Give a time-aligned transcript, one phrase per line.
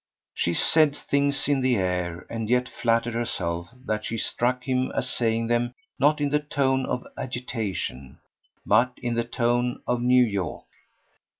[0.33, 5.07] She said things in the air, and yet flattered herself that she struck him as
[5.07, 8.17] saying them not in the tone of agitation
[8.65, 10.65] but in the tone of New York.